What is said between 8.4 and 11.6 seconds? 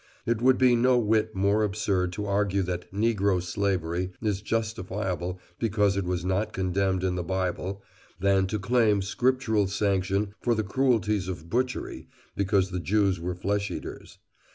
to claim scriptural sanction for the cruelties of